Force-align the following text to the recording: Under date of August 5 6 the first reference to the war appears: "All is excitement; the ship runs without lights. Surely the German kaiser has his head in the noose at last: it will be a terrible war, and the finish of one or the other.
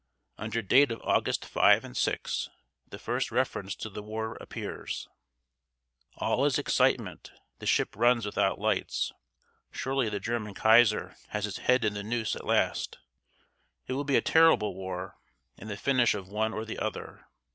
Under 0.39 0.63
date 0.63 0.89
of 0.89 0.99
August 1.03 1.45
5 1.45 1.95
6 1.95 2.49
the 2.87 2.97
first 2.97 3.31
reference 3.31 3.75
to 3.75 3.87
the 3.87 4.01
war 4.01 4.35
appears: 4.41 5.07
"All 6.17 6.43
is 6.45 6.57
excitement; 6.57 7.31
the 7.59 7.67
ship 7.67 7.95
runs 7.95 8.25
without 8.25 8.57
lights. 8.57 9.11
Surely 9.71 10.09
the 10.09 10.19
German 10.19 10.55
kaiser 10.55 11.15
has 11.29 11.45
his 11.45 11.57
head 11.59 11.85
in 11.85 11.93
the 11.93 12.01
noose 12.01 12.35
at 12.35 12.47
last: 12.47 12.97
it 13.85 13.93
will 13.93 14.03
be 14.03 14.15
a 14.15 14.21
terrible 14.21 14.73
war, 14.73 15.19
and 15.55 15.69
the 15.69 15.77
finish 15.77 16.15
of 16.15 16.27
one 16.27 16.51
or 16.51 16.65
the 16.65 16.79
other. 16.79 17.27